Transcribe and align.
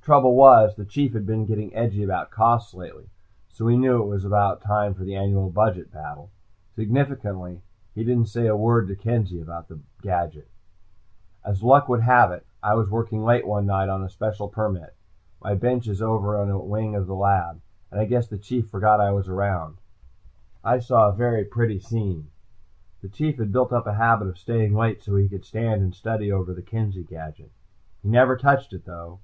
Trouble 0.00 0.36
was, 0.36 0.76
the 0.76 0.84
Chief 0.84 1.12
had 1.12 1.26
been 1.26 1.44
getting 1.44 1.74
edgy 1.74 2.04
about 2.04 2.30
costs 2.30 2.72
lately, 2.72 3.10
so 3.48 3.64
we 3.64 3.76
knew 3.76 4.00
it 4.00 4.06
was 4.06 4.24
about 4.24 4.60
time 4.62 4.94
for 4.94 5.02
the 5.02 5.16
annual 5.16 5.50
budget 5.50 5.90
battle. 5.90 6.30
Significantly, 6.76 7.62
he 7.92 8.04
didn't 8.04 8.28
say 8.28 8.46
a 8.46 8.54
word 8.54 8.86
to 8.86 8.94
Kenzie 8.94 9.40
about 9.40 9.66
the 9.66 9.80
gadget. 10.02 10.46
As 11.44 11.64
luck 11.64 11.88
would 11.88 12.02
have 12.02 12.30
it, 12.30 12.46
I 12.62 12.74
was 12.74 12.88
working 12.88 13.24
late 13.24 13.44
one 13.44 13.66
night 13.66 13.88
on 13.88 14.04
a 14.04 14.08
special 14.08 14.46
permit. 14.48 14.94
My 15.42 15.56
bench 15.56 15.88
is 15.88 16.00
over 16.00 16.40
in 16.40 16.48
a 16.48 16.58
wing 16.60 16.94
of 16.94 17.08
the 17.08 17.16
lab, 17.16 17.60
and 17.90 18.00
I 18.00 18.04
guess 18.04 18.28
the 18.28 18.38
Chief 18.38 18.68
forgot 18.70 19.00
I 19.00 19.10
was 19.10 19.28
around. 19.28 19.78
I 20.62 20.78
saw 20.78 21.08
a 21.08 21.12
very 21.12 21.44
pretty 21.44 21.80
scene. 21.80 22.28
The 23.02 23.08
Chief 23.08 23.36
had 23.38 23.50
built 23.50 23.72
up 23.72 23.88
a 23.88 23.94
habit 23.94 24.28
of 24.28 24.38
staying 24.38 24.76
late 24.76 25.02
so 25.02 25.16
he 25.16 25.28
could 25.28 25.44
stand 25.44 25.82
and 25.82 25.92
study 25.92 26.30
over 26.30 26.54
the 26.54 26.62
Kenzie 26.62 27.02
gadget. 27.02 27.50
He 28.04 28.08
never 28.08 28.36
touched 28.36 28.72
it, 28.72 28.84
though. 28.84 29.18